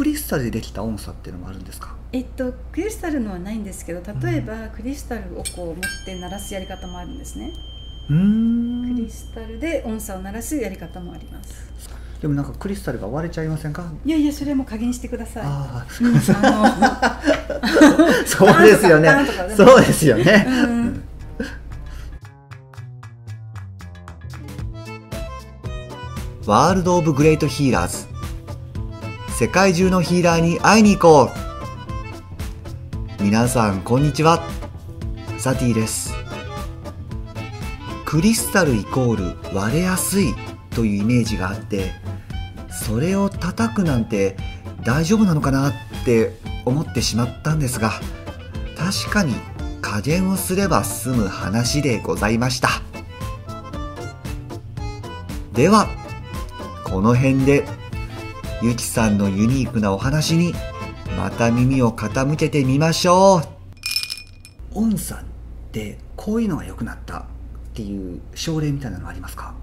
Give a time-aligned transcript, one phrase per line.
[0.00, 1.94] クリスタルでできた音差っていうのもあるんですか？
[2.10, 5.76] えっとクリスタルのはないんですけど例えば、クリスタルをこう持っ
[6.06, 7.52] て鳴らすやり方もあるんですね。
[8.08, 8.94] うーん。
[8.96, 11.68] クリスタルで音差を鳴らすやり方もあります。
[12.22, 13.92] でもなんかクリスタルが割れちゃいませんか？
[14.06, 15.42] いやいやそれはもう加減してください。
[15.44, 16.22] あうんあ
[17.02, 17.20] あ
[18.24, 19.10] そうですよね。
[19.54, 21.02] そうですよね、のうん。
[26.46, 28.09] ワールド・オブ・グレート・ヒーラーズ
[29.40, 31.32] 世界中のヒーラーに会いに行こ
[33.18, 33.22] う。
[33.22, 34.46] 皆さんこんにちは。
[35.38, 36.12] サティです。
[38.04, 40.34] クリスタルイコール割れやすい
[40.68, 41.92] というイメージがあって
[42.70, 44.36] それを叩くなんて
[44.84, 45.72] 大丈夫なのかなっ
[46.04, 46.34] て
[46.66, 47.92] 思ってしまったんですが
[48.76, 49.32] 確かに
[49.80, 52.68] 加減をすれば済む話でございました。
[55.54, 55.88] では
[56.84, 57.80] この辺で。
[58.62, 60.52] ゆきさんのユニークなお話に
[61.16, 64.78] また耳を傾けてみましょう。
[64.78, 65.18] 音差っ
[65.72, 67.22] てこういうのが良くなったっ
[67.72, 69.54] ていう症例みたいなのありますか？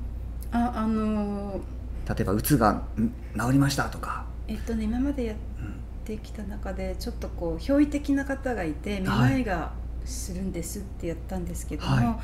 [0.51, 1.61] ああの
[2.09, 9.73] 例えばうつがん治りましたとか、えっとね今までやっうんてきた中でちょっとこう憑依的な方がいてめまいが
[10.05, 12.19] するんですってやったんですけども、は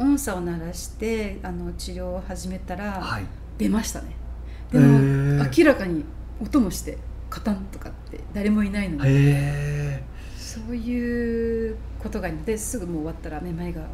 [0.00, 3.24] 音差を鳴らしてあの治療を始めたら、はい。
[3.58, 4.16] 出ましたね
[4.72, 5.58] でへもー。
[5.58, 6.04] 明らかに
[6.40, 6.98] 音もして
[7.30, 10.02] カタンとかって誰もいないのでへ
[10.36, 13.86] そういうことがあるのですぐもう終わったらめまいがあ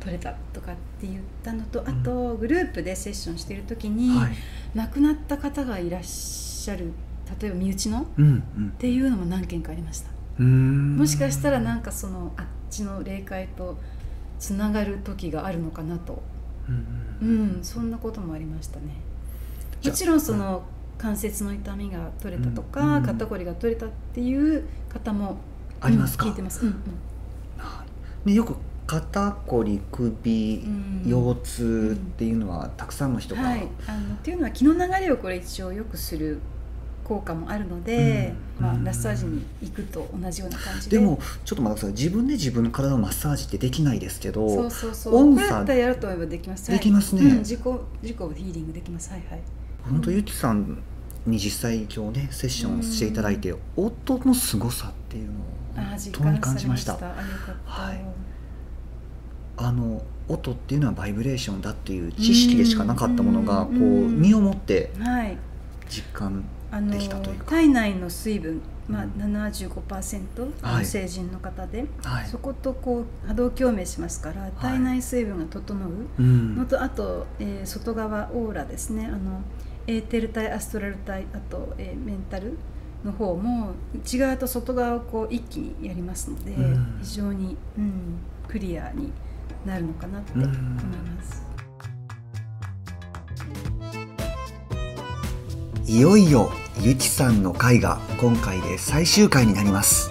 [0.00, 4.32] 取れたとかって言ったのとあとグループでセッションしている時えに、はい。
[4.74, 6.92] 亡くなった方がいらっしゃる
[7.40, 8.04] 例えば身内のっ
[8.78, 10.10] ていうのも何件かありました。
[10.42, 13.78] もしかしたらなんかそのあっちの霊界と
[14.38, 16.22] つながる時があるのかなと。
[16.68, 16.74] うん
[17.20, 17.60] ううん。
[17.60, 18.86] んそんなこともありましたね
[19.84, 20.62] もちろんその
[20.98, 23.02] 関節の痛みが取れたとか、うん。
[23.02, 25.38] 肩こりが取れたっていう方も
[25.80, 26.26] ありますか？
[26.26, 26.76] うん聞いてます、うんうん。
[28.26, 28.56] ね、よく
[28.86, 31.02] 肩こり首、うん。
[31.06, 36.40] 腰痛っていうのはたくさんの人が、はい、あのっていうのは気の流れをこれ一応良くする
[37.02, 38.78] 効果もあるので、まあ、うん。
[38.78, 40.98] うんマッサージに行くと同じような感じで。
[40.98, 45.16] でもちょっと待ってください自分で自分の体のマッサージってできないですけどそうそうそう。
[45.16, 46.78] 音差これだったらやると思えばできます、はい。
[46.78, 47.22] できますね。
[47.22, 47.60] うん、自己
[48.02, 49.10] 自己ヒーリングできます。
[49.10, 49.40] はいはい
[49.88, 50.78] 本当ゆきさん
[51.26, 55.34] に実際今日ねセッションしていただいて、音の凄さっていうのを
[55.76, 57.54] 本当に実感感じましされました。
[57.64, 58.00] はい。
[59.56, 65.36] あの音っていうのはバイブレーションだっていう知識でしかなかったものがこううん身をもってはい。
[65.88, 66.44] 実感
[66.90, 67.44] できたというか。
[67.46, 69.10] 体内の水分、まあ、うん。
[69.36, 70.78] 75%、あはい。
[70.78, 72.26] の成人の方で、はい。
[72.26, 76.56] そことこう波動共鳴しますから体内水分が整ううん。
[76.56, 79.06] のと、あと、えー外側オーラですね。
[79.06, 79.42] あの
[79.90, 82.56] エーテル体アストラル体あと、えーメンタル
[83.04, 89.10] の方も内側と外側をこう一気にやりますので、うん非常に、うん、クリアに
[89.66, 91.42] なるのかなって思います。
[95.86, 100.08] いよいよゆきさんの回が今回で最終回になります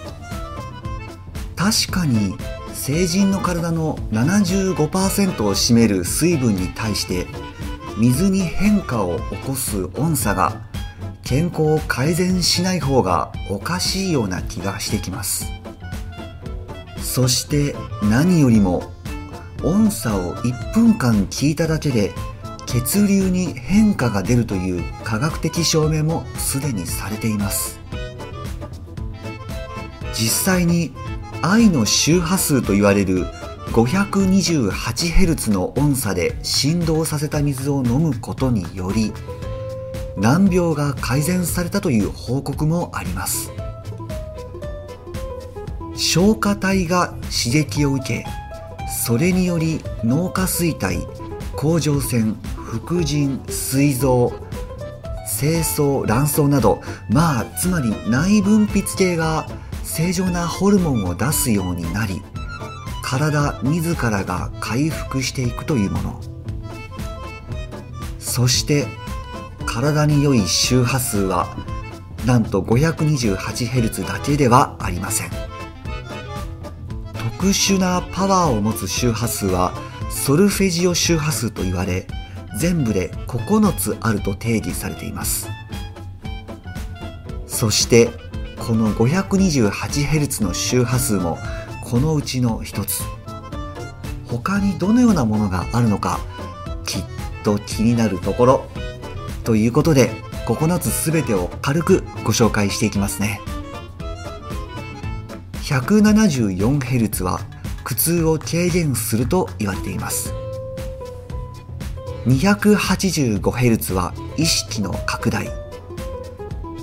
[1.56, 2.36] 確かに
[2.74, 7.28] 成人の体の75%を占める水分に対して
[8.00, 10.62] 水に変化を起こす音差が
[11.22, 15.52] 健康を改善しない方がおかしいような気がしてきます。
[17.02, 18.94] そして何よりも
[19.64, 22.14] 音差を1分間聞いただけで
[22.66, 27.82] 血流に変化が出るという科学的証明もすでにされています。
[30.14, 30.94] 実際に
[31.42, 33.26] 愛の周波数と言われる
[33.72, 39.14] 528Hz の音差で振動させた水を飲むことにより
[40.18, 43.52] 難病が改善されたという報告もあります。
[46.00, 48.26] 消化体が刺激を受け
[48.90, 51.06] それにより脳下垂体
[51.58, 54.32] 甲状腺副腎膵臓
[55.28, 59.46] 精巣卵巣などまあつまり内分泌系が
[59.84, 62.22] 正常なホルモンを出すようになり
[63.10, 66.22] 体自らが回復していくというもの。
[68.20, 68.86] そして
[69.66, 71.48] 体に良い周波数は
[72.28, 75.32] なんと 528Hz だけではありません。
[77.40, 79.74] 特殊なパワーを持つ周波数は
[80.12, 82.06] ソルフェジオ周波数と言われ
[82.60, 85.50] 全部で9つあると定義されています。
[87.48, 88.12] そして
[88.60, 91.40] この 528Hz の周波数も
[91.90, 93.02] このうちの一つ。
[94.28, 96.20] 他にどのようなものがあるのか
[96.86, 97.04] きっ
[97.44, 98.66] と気になるところ。
[99.44, 100.12] ということで
[100.46, 103.42] 9つすべてを軽くご紹介していきますね。
[105.64, 107.40] 174Hz は
[107.84, 110.32] 苦痛を軽減すると言われています。
[112.28, 115.48] 285Hz は意識の拡大。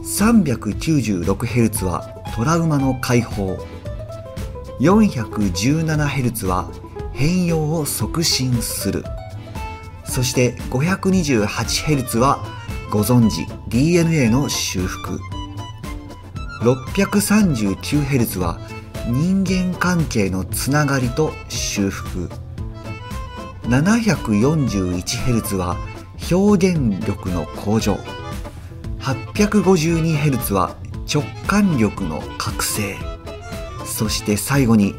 [0.02, 3.56] 396Hz はトラウマの解放。
[4.80, 6.70] 417Hz は
[7.12, 9.04] 変容を促進する。
[10.04, 12.44] そして 528Hz は
[12.90, 15.18] ご存知 DNA の修復。
[16.62, 18.58] 639Hz は
[19.08, 22.28] 人間関係のつながりと修復。
[23.64, 25.76] 741Hz は
[26.30, 27.98] 表現力の向上。
[29.00, 30.76] 852Hz は
[31.12, 33.15] 直感力の覚醒。
[33.86, 34.94] そして最後に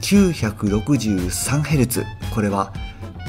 [0.00, 2.04] 963Hz
[2.34, 2.72] これは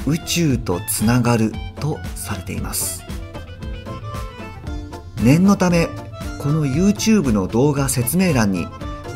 [0.08, 3.04] 宇宙とつながるとされています。
[5.24, 5.88] 念のため
[6.40, 8.66] この YouTube の動画説明欄に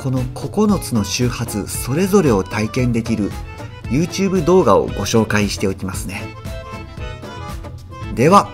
[0.03, 3.31] この9つの周波数それぞれを体験できる
[3.86, 6.21] YouTube 動画をご紹介しておきますね。
[8.13, 8.53] では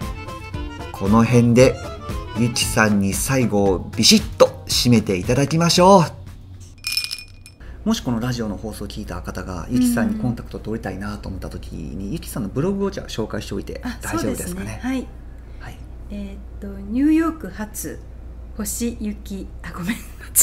[0.93, 1.75] この辺で
[2.37, 6.20] ゆきさんに最後をビシッと締めていただきましょう。
[7.83, 14.79] もしこのラジオの放送を聞いた方がゆきさんにコンタクト取りたいなと思った時に、ゆきさんのブログをじゃあ紹介しておいてあ大丈夫ですかね？
[14.83, 15.07] はい。
[15.59, 15.77] はい。
[16.11, 17.99] えーっとニューヨーク発
[18.55, 19.95] 星雪あごめん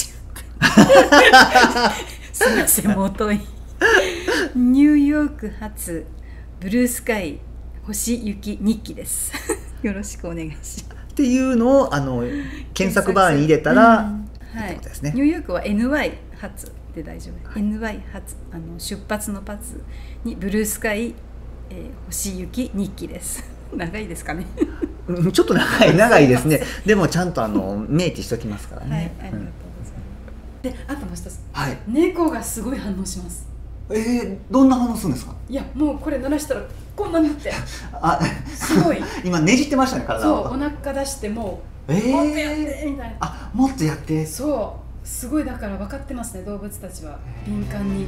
[2.32, 3.40] すみませんもう遠い。
[4.56, 6.06] ニューヨーク発
[6.58, 7.38] ブルースカイ
[7.86, 9.32] 星雪日記です。
[9.82, 10.84] よろしくお願いします。
[11.12, 12.24] っていうのをあの
[12.74, 14.28] 検索バーに入れたら、うん。
[14.60, 14.70] はい。
[14.70, 15.12] ってことですね。
[15.14, 17.62] ニューヨークは NY 発で大丈夫、はい。
[17.62, 19.82] NY 発あの出発のパツ
[20.24, 21.14] にブルースカイ、
[21.70, 23.44] えー星雪日記です。
[23.76, 24.46] 長いですかね。
[25.06, 26.60] うんちょっと長い 長いですね。
[26.86, 29.92] でもちゃんとあの明記しておきますからはい、ね、ありがとうございます。
[30.62, 31.78] で、あともう一つ、はい。
[31.86, 33.46] 猫がすごい反応します。
[33.90, 35.34] えー、どんな反応するんですか？
[35.48, 36.62] いや、もうこれ鳴らしたら、
[36.96, 37.50] こんなになって、
[37.92, 38.20] あ
[38.54, 38.98] すごい。
[39.24, 43.16] 今ねじってましたね体そう、をお腹出してもえう、もっとやっー、てみたいな。
[43.20, 44.26] あもっとやって。
[44.26, 48.06] そう、すごいだから分かってますね、動物たちは敏感に。